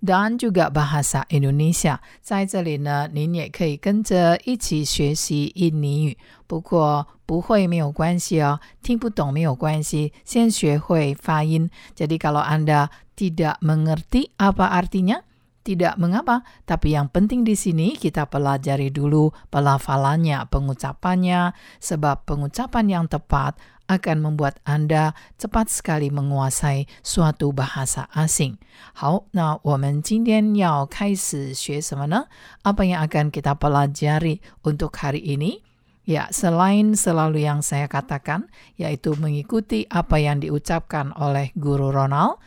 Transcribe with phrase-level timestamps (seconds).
[0.00, 1.98] dan juga bahasa Indonesia.
[2.22, 6.16] 在这里呢，您也可以跟着一起学习印尼语。
[6.46, 11.68] 不过不会没有关系哦，听不懂没有关系，先学会发音。
[11.96, 15.24] Jadi kalau Anda tidak mengerti apa artinya,
[15.66, 21.50] tidak mengapa, tapi yang penting di sini kita pelajari dulu pelafalannya, pengucapannya,
[21.82, 23.58] sebab pengucapan yang tepat
[23.90, 28.58] akan membuat Anda cepat sekali menguasai suatu bahasa asing.
[28.92, 32.26] 好，那我们今天要开始学什么呢？
[32.66, 35.62] Apa yang akan kita pelajari untuk hari ini?
[36.06, 38.46] Ya, selain selalu yang saya katakan,
[38.78, 42.38] yaitu mengikuti apa yang diucapkan oleh Guru Ronald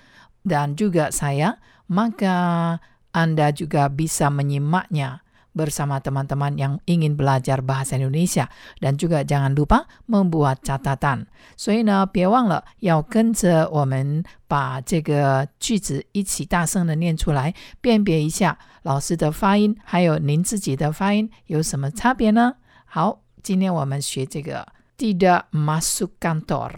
[0.48, 2.80] dan juga saya, maka
[3.12, 5.23] anda juga bisa menyimaknya
[5.54, 11.26] bersama teman-teman yang ingin belajar bahasa Indonesia dan juga jangan lupa membuat catatan.
[11.58, 22.56] 所以呢，别忘了要跟着我们把这个句子一起大声的念出来，辨别一下老师的发音还有您自己的发音有什么差别呢？
[22.86, 26.72] 好，今天我们学这个 tidak masuk kantor。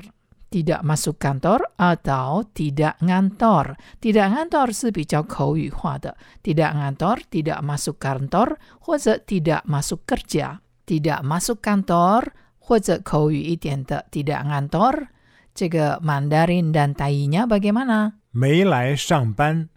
[0.56, 3.80] tidak masuk kantor atau tidak ngantor.
[4.04, 6.18] Tidak ngantor 是比较口语化的.
[6.44, 10.60] Tidak ngantor, tidak masuk kantor, 或者 tidak masuk kerja.
[10.86, 15.08] Tidak masuk kantor 或者口语一点的 tidak ngantor.
[15.54, 18.14] 这个 Mandarin dan Tai-nya bagaimana?
[18.32, 19.70] 没来上班，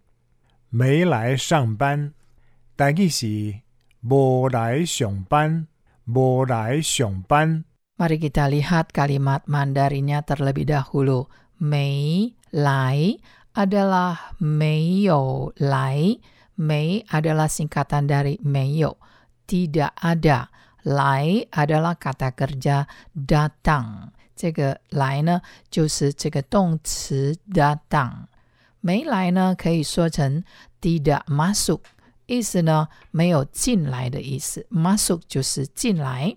[0.71, 2.13] 没来上班。
[2.77, 3.61] 台语是
[4.03, 5.67] 无来上班，
[6.07, 7.65] 无来上班。
[7.99, 11.31] Mari kita lihat kalimat Mandarinnya terlebih dahulu.
[11.63, 13.15] Mei lai
[13.55, 16.19] adalah meio lai.
[16.59, 18.99] Mei adalah singkatan dari meio.
[19.47, 20.51] Tidak ada.
[20.85, 24.13] Lai adalah kata kerja datang.
[24.37, 25.41] 这个来呢，
[25.71, 28.27] 就是这个动词 datang。
[28.81, 30.43] 没来呢，可以说成
[30.81, 31.81] tidak masuk，
[32.27, 34.67] 意思呢没有进来的意思。
[34.71, 36.37] masuk 就是进来。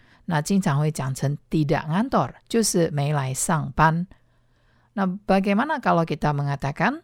[0.30, 4.06] 那经常会讲成 tidak ngantor，就是没来上班。
[4.94, 7.02] 那 bagaimana kalau kita mengatakan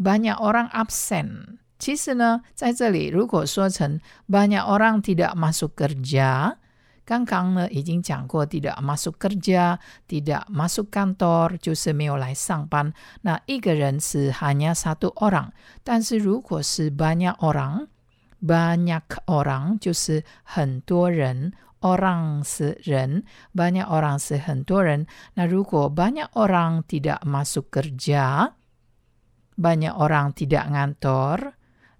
[0.00, 1.58] banyak orang absen？
[1.78, 6.56] 其实呢，在这里如果说成 banyak orang tidak masuk kerja，
[7.04, 12.94] 刚刚呢已经讲过 tidak masuk kerja，tidak masuk kantor 就是没有来上班。
[13.20, 15.50] 那一个人是 hanya satu orang，
[15.84, 21.52] 但是如果是 banyak orang，banyak orang 就是很多人。
[21.80, 25.06] orang 是人，banyak orang 是很多人。
[25.34, 31.52] 那如果 banyak orang tidak masuk kerja，banyak orang tidak ngantor，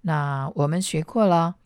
[0.03, 1.56] 那我们学过了，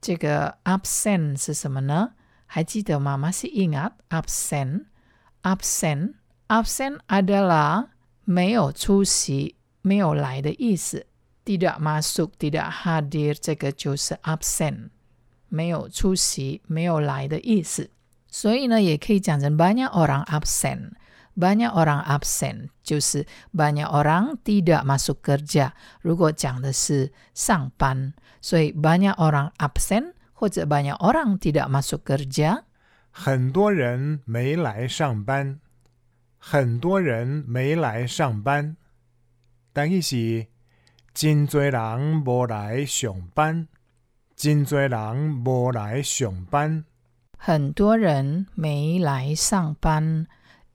[0.00, 2.14] 这个 absent 是什么呢？
[2.46, 3.16] 还记得吗？
[3.16, 7.88] masih ingat absent？absent，absent adalah
[8.24, 11.06] 没有出席、没有来的意思。
[11.44, 14.90] tidak masuk, tidak hadir，这个就是 absent。
[15.49, 17.89] 没有出席、没有来的意思，
[18.29, 20.91] 所以呢，也可以讲成 banyak orang absen。
[21.39, 25.71] banyak orang absen 就是 banyak orang tidak masuk kerja。
[26.01, 32.63] 如果讲的是上班，所以 banyak orang absen 或者 banyak orang tidak masuk kerja。
[33.11, 35.59] 很多人没来上班，
[36.39, 38.75] 很多人没来上班。
[39.73, 40.47] 但意是
[41.13, 43.67] 真多人无来上班。
[44.36, 46.84] 真多人无来上班。
[47.38, 50.26] 很多人没来上班。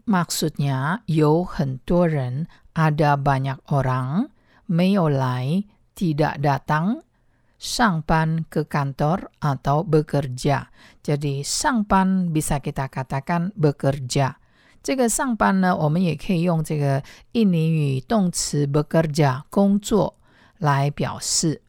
[0.05, 4.29] Maksudnya, 有很多人 ada banyak orang
[4.65, 5.65] 没有来
[5.95, 7.01] tidak datang
[7.59, 10.67] 上班 ke kantor atau bekerja.
[11.03, 14.35] Jadi 上班 bisa kita katakan bekerja.
[14.81, 17.03] 这个上班呢，我们也可以用这个
[17.33, 20.15] 印尼语动词 bekerja 工作
[20.57, 21.60] 来表示。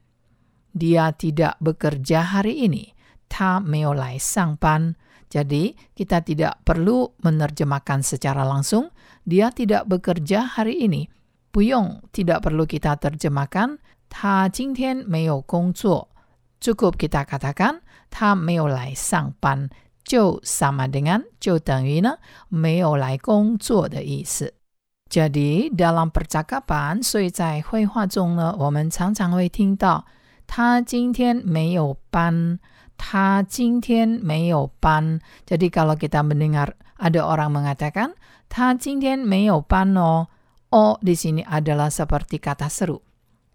[0.73, 2.95] Dia tidak bekerja hari ini.
[3.29, 4.95] 他没有来上班。
[5.29, 8.89] Jadi, kita tidak perlu menerjemahkan secara langsung,
[9.29, 11.13] dia tidak bekerja hari ini.
[11.53, 13.77] 不用, tidak perlu kita terjemahkan,
[14.09, 16.09] 他今天没有工作。
[16.61, 19.69] Cukup kita katakan, 他没有来上班，
[20.03, 22.17] 就 sama dengan 就等于呢
[22.49, 24.55] 没有来工作的意思。
[25.11, 30.07] jadi dalam percakapan，所以在绘画中呢，我们常常会听到
[30.47, 32.59] 他今天没有班。
[32.99, 35.21] 他今天没有班。
[35.47, 38.19] Jadi kalau kita mendengar ada orang mengatakan
[38.51, 40.27] 他今天没有班 oh,
[40.75, 42.99] oh di sini adalah seperti kata seru.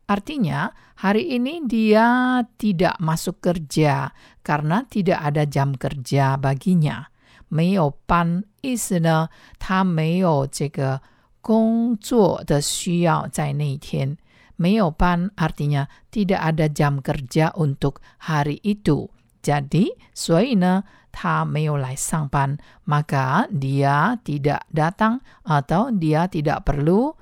[0.07, 4.11] Artinya, hari ini dia tidak masuk kerja
[4.43, 7.11] karena tidak ada jam kerja baginya.
[7.47, 9.29] 没有班意思呢，
[9.59, 11.01] 他没有这个
[11.41, 14.17] 工作的需要在那一天。
[14.57, 19.09] 没有班 artinya tidak ada jam kerja untuk hari itu.
[19.41, 27.15] Jadi, 所以呢，他没有来上班，maka dia tidak datang atau dia tidak perlu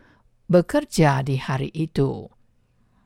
[0.48, 2.30] bekerja di hari itu.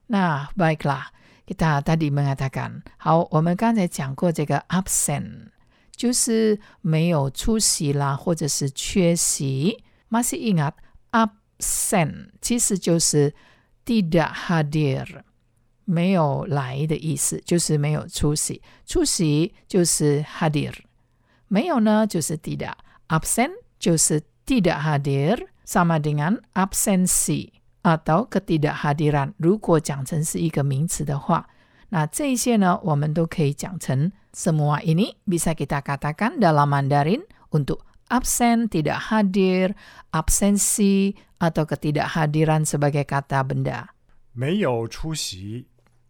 [0.08, 1.14] Nah, baiklah.
[1.46, 5.52] Kita tadi mengatakan，好，我们刚才讲过这个 absent，
[5.96, 9.84] 就是没有出席啦，或者是缺席。
[10.10, 10.74] Masih ingat
[11.12, 13.34] absent 其实就是
[13.90, 15.22] tidak hadir，
[15.86, 18.62] 没有来的意思，就是没有出席。
[18.86, 20.74] 出席就是 hadir，
[21.48, 27.52] 没有呢就是 tidak。absent 就是 tidak hadir，sama dengan absensi
[27.84, 29.34] atau ketidakhadiran。
[29.38, 31.48] 如果讲成是一个名词的话，
[31.90, 37.22] 那这些呢我们都可以讲成 semua ini bisa kita katakan dalam Mandarin
[37.52, 39.74] untuk absen, tidak hadir,
[40.14, 43.92] absensi, atau ketidakhadiran sebagai kata benda.
[44.34, 45.68] 没有出席，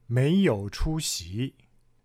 [0.07, 1.53] 没有出席，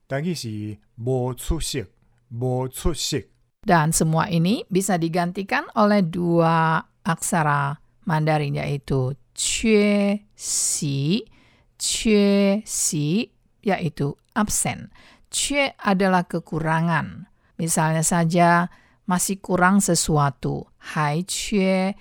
[0.07, 1.87] 但是无出席，
[2.31, 3.29] 无出席。
[3.61, 7.77] Dan semua ini bisa digantikan oleh dua aksara
[8.09, 11.29] Mandarin yaitu cue si,
[11.77, 13.29] cue si
[13.61, 14.89] yaitu absen.
[15.29, 17.29] Cue adalah kekurangan.
[17.61, 18.73] Misalnya saja
[19.09, 21.95] masih kurang sesuatu, hai cue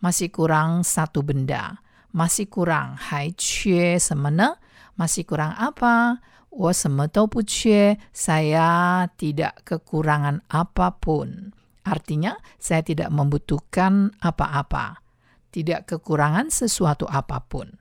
[0.00, 1.84] masih kurang satu benda.
[2.12, 4.60] Masih kurang, hai cue semena.
[4.96, 6.20] Masih kurang apa?
[6.52, 8.68] Wo saya
[9.16, 11.56] tidak kekurangan apapun.
[11.82, 15.00] Artinya, saya tidak membutuhkan apa-apa.
[15.48, 17.80] Tidak kekurangan sesuatu apapun.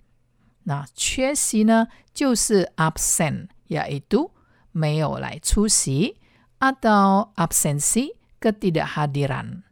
[0.63, 4.31] Nah, 缺席呢，就是 absent, yaitu
[4.71, 6.17] 没有来出席
[6.59, 9.63] atau absensi ketidakhadiran.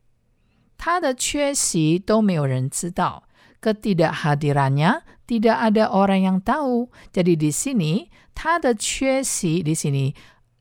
[0.79, 3.23] 他的缺席都没有人知道。
[3.59, 6.87] Ketidakhadirannya tidak ada orang yang tahu.
[7.11, 10.15] Jadi di sini, 他的缺席 di sini,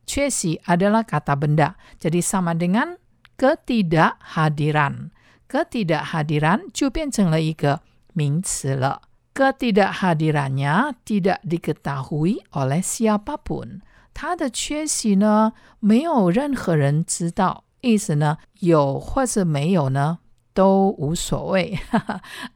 [0.04, 1.78] 缺席 adalah kata benda.
[2.02, 2.98] Jadi sama dengan
[3.38, 5.14] ketidakhadiran.
[5.46, 7.80] Ketidakhadiran 就变成了一个
[8.12, 9.02] 名词了。
[9.32, 13.86] Ketidakhadirannya tidak diketahui oleh siapapun.
[14.14, 17.64] 他的缺席呢，没有任何人知道。
[17.80, 20.18] 意思呢，有或是没有呢，
[20.52, 21.78] 都无所谓。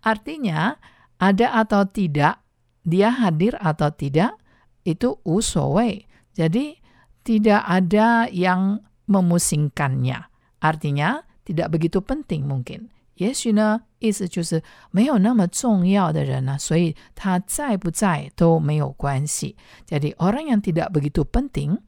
[0.03, 0.77] Artinya
[1.19, 2.43] ada atau tidak,
[2.83, 4.35] dia hadir atau tidak
[4.83, 6.09] itu 无所谓。
[6.35, 6.83] Jadi
[7.23, 10.27] tidak ada yang memusingkannya.
[10.59, 12.91] Artinya tidak begitu penting mungkin.
[13.15, 19.57] 也许呢， 意思就是没有那么重要的人呢，所以他在不在都没有关系。
[19.89, 21.79] Jadi orang yang tidak begitu penting，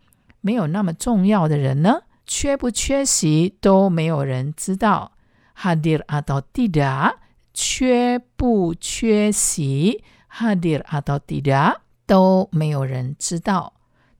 [0.40, 2.02] 没有那么重要的人呢。
[2.26, 5.12] 缺不缺席都没有人知道，
[5.60, 7.16] hadir atau tidak，
[7.52, 10.02] 缺不缺席，
[10.38, 13.74] hadir atau tidak 都没有人知道，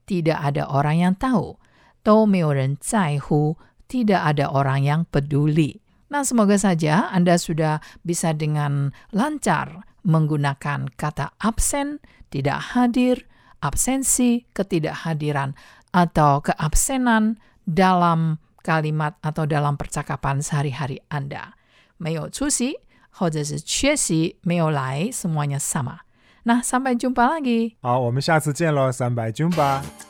[0.05, 1.57] tidak ada orang yang tahu，
[2.03, 5.79] 都没有人在乎，tidak ada orang yang peduli。
[6.09, 11.97] Nah, semoga saja Anda sudah bisa dengan lancar menggunakan kata absen,
[12.29, 13.25] tidak hadir,
[13.59, 15.57] absensi, ketidakhadiran,
[15.89, 21.57] atau keabsenan, dalam kalimat atau dalam percakapan sehari-hari Anda.
[21.97, 22.77] 没有出席
[23.09, 26.05] 或者是缺席没有来 semuanya sama.
[26.45, 27.77] Nah, sampai jumpa lagi.
[27.81, 30.08] 好，我们下次见喽，三百 jumpa。